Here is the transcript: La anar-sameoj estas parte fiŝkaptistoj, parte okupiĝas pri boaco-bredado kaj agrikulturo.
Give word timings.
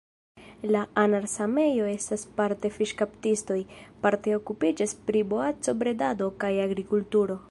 La 0.69 0.79
anar-sameoj 1.01 1.89
estas 1.89 2.23
parte 2.39 2.71
fiŝkaptistoj, 2.77 3.59
parte 4.07 4.35
okupiĝas 4.39 4.97
pri 5.11 5.23
boaco-bredado 5.35 6.33
kaj 6.45 6.53
agrikulturo. 6.69 7.41